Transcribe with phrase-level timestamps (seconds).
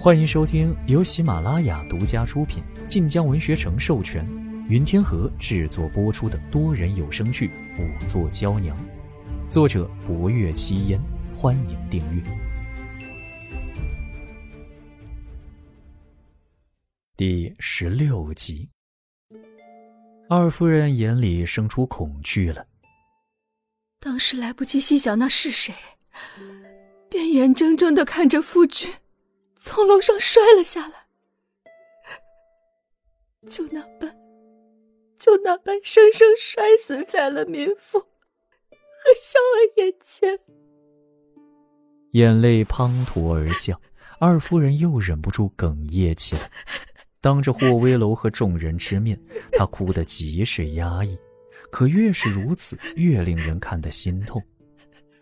[0.00, 4.24] 欢迎收听由喜马拉雅独家出品、晋江文学城授权、
[4.68, 7.48] 云天河制作播出的多人有声剧
[7.82, 8.76] 《五座娇娘》，
[9.50, 11.00] 作者：博月七烟。
[11.36, 12.22] 欢迎订阅。
[17.16, 18.70] 第十六集，
[20.28, 22.64] 二夫人眼里生出恐惧了。
[23.98, 25.74] 当时来不及细想那是谁，
[27.10, 28.88] 便眼睁睁的看着夫君
[29.60, 31.06] 从楼上摔了下来，
[33.46, 34.16] 就那般，
[35.18, 38.06] 就那般生生摔死在了民妇和
[39.20, 40.38] 小儿眼前。
[42.12, 43.78] 眼泪滂沱而下，
[44.20, 46.50] 二夫人又忍不住哽咽起来。
[47.20, 49.20] 当着霍威楼和众人之面，
[49.52, 51.18] 她哭得极是压抑。
[51.70, 54.42] 可越是如此，越令人看得心痛。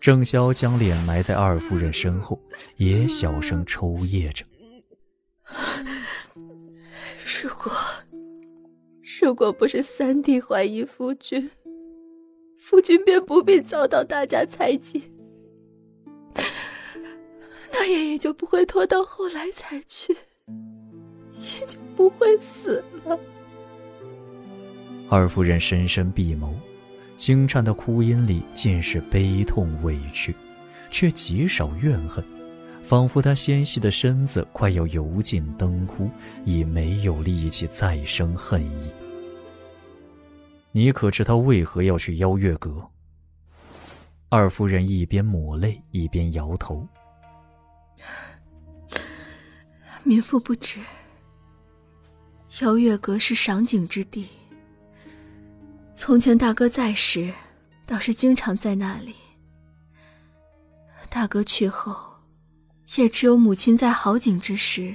[0.00, 2.40] 郑潇将脸埋在二夫人身后，
[2.76, 4.44] 也小声抽噎着。
[7.42, 7.72] 如果，
[9.20, 11.50] 如果不是三弟怀疑夫君，
[12.56, 15.02] 夫君便不必遭到大家猜忌，
[17.72, 20.16] 那爷爷就不会拖到后来才去，
[21.34, 23.18] 也就不会死了。
[25.10, 26.52] 二夫人深深闭眸，
[27.28, 30.34] 轻颤的哭音里尽是悲痛委屈，
[30.90, 32.24] 却极少怨恨，
[32.82, 36.10] 仿佛她纤细的身子快要油尽灯枯，
[36.46, 38.90] 已没有力气再生恨意。
[40.72, 42.82] 你可知他为何要去邀月阁？
[44.30, 46.88] 二夫人一边抹泪一边摇头。
[50.02, 50.80] 民妇不知，
[52.62, 54.26] 邀月阁是赏景之地。
[55.98, 57.28] 从前大哥在时，
[57.84, 59.12] 倒是经常在那里。
[61.08, 61.96] 大哥去后，
[62.96, 64.94] 也只有母亲在好景之时，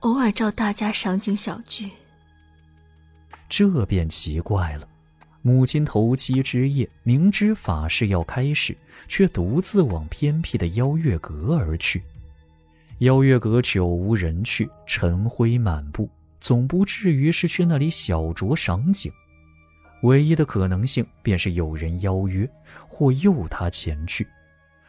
[0.00, 1.88] 偶尔召大家赏景小聚。
[3.48, 4.86] 这便奇怪了，
[5.40, 8.76] 母亲头七之夜，明知法事要开始，
[9.08, 12.02] 却独自往偏僻的邀月阁而去。
[12.98, 16.10] 邀月阁久无人去，尘灰满布，
[16.42, 19.10] 总不至于是去那里小酌赏景。
[20.06, 22.48] 唯一的可能性便是有人邀约
[22.86, 24.26] 或诱他前去，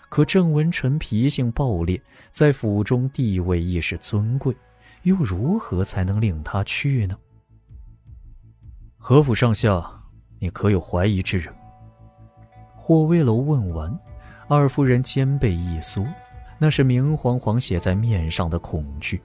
[0.10, 2.00] 可郑文臣脾性暴烈，
[2.32, 4.56] 在府中地位亦是尊贵，
[5.02, 7.18] 又如何才能令他去呢？
[8.98, 9.84] 何府上下，
[10.40, 11.52] 你可有怀疑之人？
[12.76, 14.00] 霍威楼问完，
[14.48, 16.06] 二夫人肩背一缩，
[16.60, 19.20] 那是明晃晃写在面上的恐惧。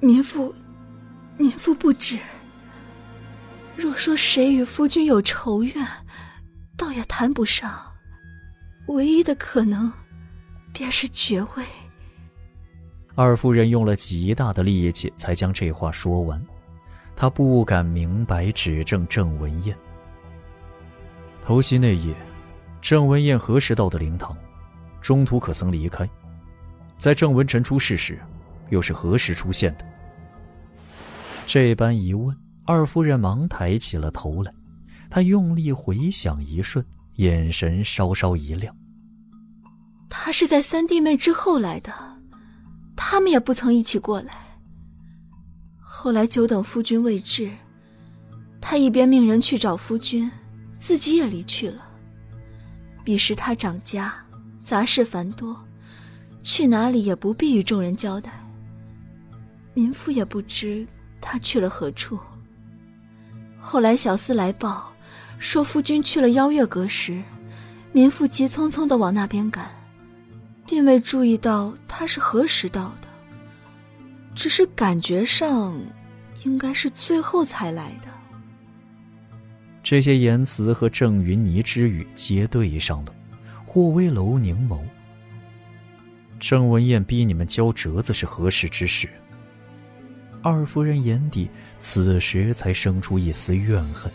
[0.00, 0.54] 民妇，
[1.38, 2.18] 民妇不知。
[3.76, 5.86] 若说谁与夫君有仇怨，
[6.78, 7.70] 倒也谈不上。
[8.88, 9.92] 唯一的可能，
[10.72, 11.64] 便是爵位。
[13.14, 16.42] 二夫人用了极大的力气才将这话说完，
[17.14, 19.76] 她不敢明白指证郑文彦。
[21.44, 22.14] 头夕那夜，
[22.80, 24.36] 郑文彦何时到的灵堂？
[25.00, 26.08] 中途可曾离开？
[26.98, 28.18] 在郑文臣出事时，
[28.70, 29.84] 又是何时出现的？
[31.46, 32.34] 这般一问。
[32.66, 34.52] 二夫人忙抬起了头来，
[35.08, 36.84] 她用力回想一瞬，
[37.14, 38.74] 眼神稍稍一亮。
[40.08, 41.92] 他是在三弟妹之后来的，
[42.96, 44.34] 他们也不曾一起过来。
[45.78, 47.50] 后来久等夫君未至，
[48.60, 50.30] 他一边命人去找夫君，
[50.78, 51.88] 自己也离去了。
[53.04, 54.12] 彼时他掌家，
[54.62, 55.56] 杂事繁多，
[56.42, 58.32] 去哪里也不必与众人交代。
[59.74, 60.86] 民妇也不知
[61.20, 62.18] 他去了何处。
[63.68, 64.92] 后来小厮来报，
[65.40, 67.20] 说夫君去了邀月阁时，
[67.90, 69.68] 民妇急匆匆的往那边赶，
[70.64, 73.08] 并未注意到他是何时到的。
[74.36, 75.76] 只是感觉上，
[76.44, 78.08] 应该是最后才来的。
[79.82, 83.12] 这些言辞和郑云霓之语皆对上了。
[83.66, 84.78] 霍威楼凝眸，
[86.38, 89.10] 郑文燕逼你们交折子是何时之事？
[90.48, 91.50] 二夫人眼底
[91.80, 94.12] 此时才生出一丝怨恨。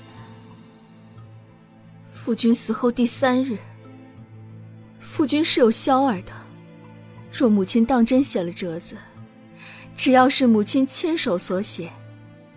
[2.07, 3.57] 夫君死后第三日，
[4.99, 6.31] 夫君是有萧儿的。
[7.33, 8.95] 若母亲当真写了折子，
[9.93, 11.89] 只要是母亲亲手所写，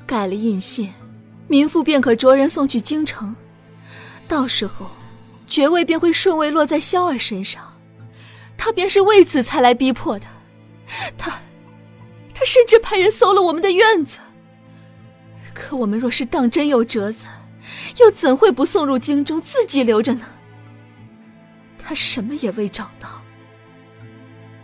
[0.06, 0.92] 盖了印信，
[1.48, 3.34] 民妇便可着人送去京城。
[4.28, 4.88] 到时候，
[5.48, 7.64] 爵位便会顺位落在萧儿身上。
[8.56, 10.26] 他便是为此才来逼迫的。
[11.18, 11.40] 他。
[12.44, 14.18] 他甚至派人搜了我们的院子。
[15.54, 17.26] 可我们若是当真有折子，
[17.98, 20.26] 又怎会不送入京中，自己留着呢？
[21.78, 23.08] 他什么也未找到，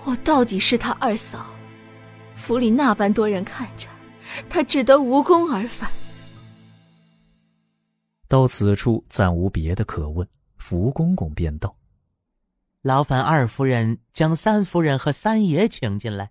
[0.04, 1.46] 我到底是他二嫂，
[2.34, 3.88] 府里那般多人看着，
[4.46, 5.90] 他只得无功而返。
[8.28, 10.28] 到此处暂无别的可问，
[10.58, 11.74] 福公公便道
[12.82, 16.30] ：“劳烦二夫人将三夫人和三爷请进来，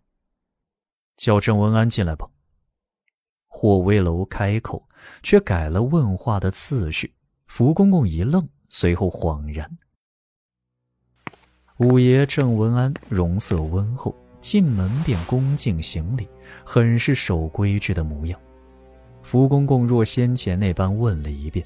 [1.20, 2.26] 叫郑文安进来吧。”
[3.52, 4.88] 霍威楼开口，
[5.22, 7.14] 却改了问话的次序。
[7.46, 9.70] 福公公一愣，随后恍然。
[11.78, 16.28] 五爷郑文安容色温厚，进门便恭敬行礼，
[16.64, 18.40] 很是守规矩的模样。
[19.24, 21.66] 福公公若先前那般问了一遍：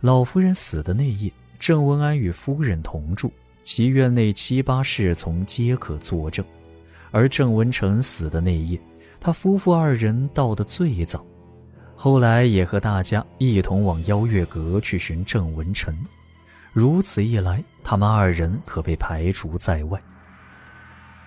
[0.00, 3.32] 老夫人死的那夜，郑文安与夫人同住，
[3.64, 6.44] 其院内七八侍从皆可作证；
[7.10, 8.80] 而郑文成死的那夜，
[9.20, 11.24] 他夫妇二人到的最早。
[11.94, 15.92] 后来也和大家一同往邀月阁去寻郑文成，
[16.72, 20.00] 如此一来，他们二人可被排除在外。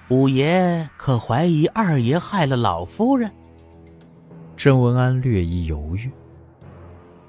[0.10, 3.30] 五爷可怀疑二爷害了老夫人？
[4.56, 6.10] 郑文安略一犹豫，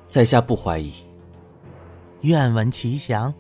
[0.06, 0.93] 在下不怀疑。
[2.20, 3.32] 愿闻其详。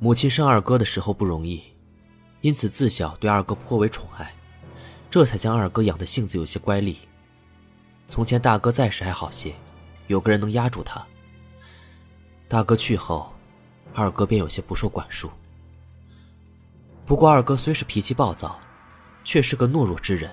[0.00, 1.62] 母亲生二哥的时候不容易，
[2.44, 4.30] 因此自小对二哥颇为宠爱，
[5.10, 6.94] 这才将二哥养的性子有些乖戾。
[8.06, 9.54] 从前大哥在时还好些，
[10.08, 11.02] 有个人能压住他。
[12.46, 13.32] 大哥去后，
[13.94, 15.30] 二哥便有些不受管束。
[17.06, 18.60] 不过二哥虽是脾气暴躁，
[19.24, 20.30] 却是个懦弱之人，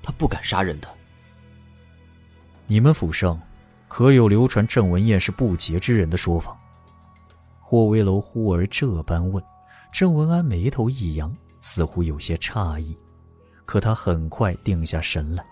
[0.00, 0.88] 他不敢杀人的。
[2.68, 3.40] 你们府上
[3.88, 6.56] 可有流传郑文彦是不洁之人的说法？
[7.60, 9.42] 霍威楼忽而这般问，
[9.92, 12.96] 郑文安眉头一扬，似乎有些诧异，
[13.64, 15.44] 可他很快定下神来。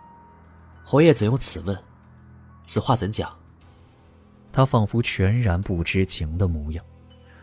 [0.85, 1.77] 侯爷怎用此问？
[2.63, 3.31] 此话怎讲？
[4.53, 6.85] 他仿佛全然不知情的模样。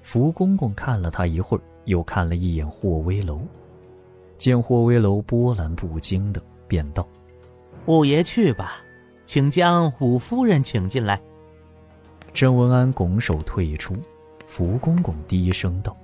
[0.01, 3.42] 福公公看了他一会儿，又看了一眼霍威楼，
[4.38, 7.07] 见霍威楼波澜不惊的，便道
[7.86, 8.81] ：“五爷去吧，
[9.25, 11.22] 请将五夫人请进来。”
[12.34, 13.95] 郑文安拱手退出。
[14.48, 15.95] 福公公低声道：“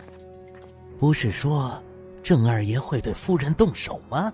[1.00, 1.82] 不是说
[2.22, 4.32] 郑二爷会对夫人动手吗？”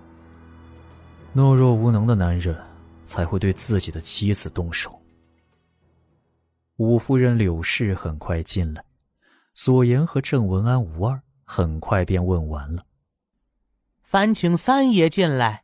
[1.34, 2.54] 懦弱无能的男人。
[3.06, 5.00] 才会对自己的妻子动手。
[6.78, 8.84] 五夫人柳氏很快进来，
[9.54, 12.84] 所言和郑文安无二，很快便问完了。
[14.02, 15.62] 烦请三爷进来。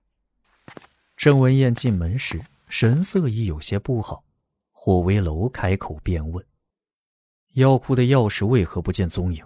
[1.17, 4.23] 郑文燕进门时神色已有些不好，
[4.71, 6.47] 霍威楼开口便问
[7.55, 9.45] ：“药库的钥匙为何不见踪影？”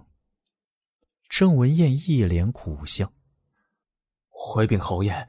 [1.29, 3.13] 郑文燕一脸苦笑
[4.29, 5.29] ：“回禀侯爷，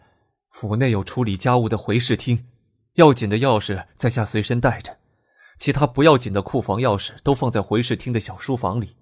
[0.50, 2.48] 府内有处理家务的回事厅。”
[2.98, 4.98] 要紧的钥匙在下随身带着，
[5.60, 8.96] 其他不要紧的库房钥匙都放在回事厅的小书房里。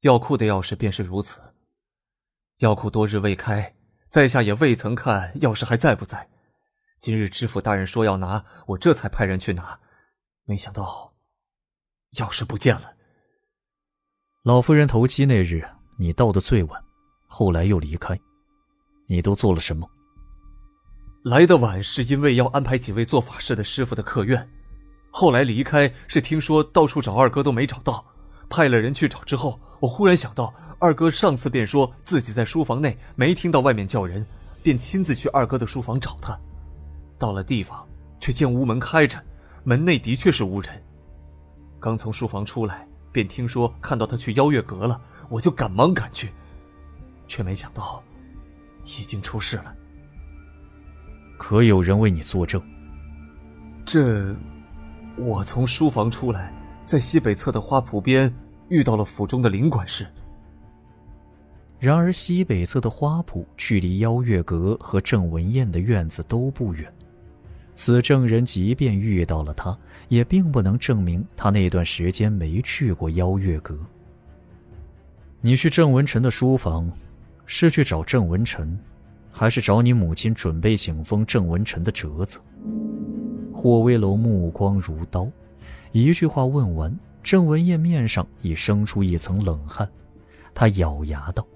[0.00, 1.38] 药库的钥匙便是如此。
[2.58, 3.74] 药库多日未开，
[4.08, 6.30] 在下也未曾看钥匙还在不在。
[7.00, 9.80] 今日知府大人说要拿，我这才派人去拿，
[10.44, 11.12] 没想到
[12.14, 12.94] 钥匙不见了。
[14.42, 15.68] 老夫人头七那日，
[16.02, 16.84] 你到的最晚，
[17.28, 18.18] 后来又离开，
[19.06, 19.88] 你都做了什么？
[21.22, 24.50] 来的晚是因为要安排几位做法事的师傅的客院，
[25.12, 28.04] 后来离开是听说到处找二哥都没找到，
[28.50, 34.26] 派了人去找之后，我忽然想到二哥上次便说自己在书房内没听到外面叫人，
[34.60, 36.36] 便亲自去二哥的书房找他。
[37.16, 37.86] 到了地方，
[38.18, 39.24] 却见屋门开着，
[39.62, 40.84] 门内的确是无人。
[41.78, 46.30] 刚从书房出来，便听说看到他去邀月阁了，我就赶忙赶去，
[47.28, 48.02] 却没想到
[48.84, 49.76] 已经出事了。
[51.38, 52.60] 可有人为你作证？
[53.84, 54.34] 这，
[55.16, 56.52] 我从书房出来，
[56.84, 58.32] 在西北侧的花圃边
[58.68, 60.06] 遇到了府中的林管事。
[61.78, 66.92] 然而西北侧的花圃距离邀月阁和郑文燕的院子都不远，
[67.74, 69.76] 此证人即便遇到了他，
[70.08, 73.78] 也并不能证明他那段时间没去过邀月阁。
[75.40, 76.90] 你去郑文臣的书房，
[77.46, 78.78] 是去找郑文臣？
[79.34, 82.38] 还是找你母亲准备请封郑文臣的折子。
[83.50, 85.26] 霍威楼目光如刀，
[85.92, 89.88] 一句话问完，郑文燕面上已生出一层冷汗。
[90.54, 91.46] 他咬牙道：“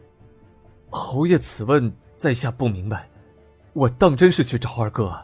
[0.89, 3.07] 侯爷此问，在下不明白。
[3.75, 5.15] 我当真是去找二哥。”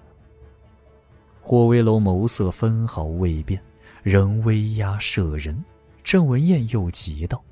[1.42, 3.60] 霍威楼眸色分毫未变，
[4.04, 5.62] 仍威压慑人。
[6.04, 7.42] 郑文燕又急道：“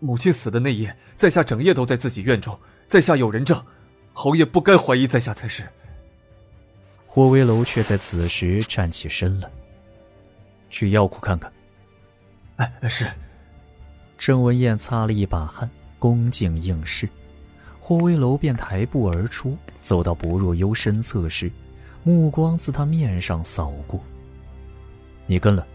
[0.00, 3.64] 母亲死的那夜，在下整夜都在自己院中，在下有人证。”
[4.12, 5.62] 侯爷不该怀疑在下才是。
[7.06, 9.48] 霍威楼却在此时站起身来，
[10.68, 11.52] 去药库看看。
[12.56, 13.06] 哎，是。
[14.18, 17.08] 郑文燕擦了一把汗，恭敬应是。
[17.78, 21.50] 霍威楼便抬步而出，走到薄若幽身侧时，
[22.08, 24.00] 目光自他面上扫过。
[25.26, 25.66] 你跟了。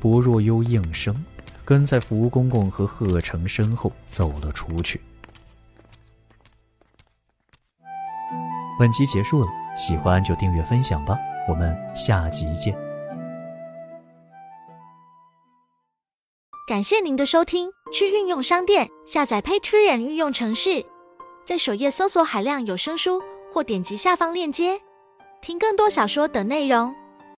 [0.00, 1.24] 薄若幽应声，
[1.64, 5.00] 跟在福公公和贺成身后走了出去。
[8.78, 12.78] 本集结束了，喜欢就订阅分享吧，我们下集见。
[16.68, 20.86] 感谢您的收听，去运用商店下载 Patreon 运用城市，
[21.44, 23.20] 在首页搜索海量有声书，
[23.52, 24.80] 或点击下方链接
[25.44, 26.94] 听更多小说等内容。